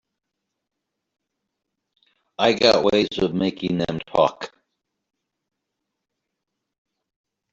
[2.39, 4.51] I got ways of making them talk.